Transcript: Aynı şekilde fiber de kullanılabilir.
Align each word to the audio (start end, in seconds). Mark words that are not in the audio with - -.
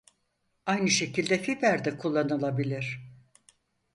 Aynı 0.65 0.89
şekilde 0.89 1.41
fiber 1.41 1.85
de 1.85 1.97
kullanılabilir. 1.97 3.01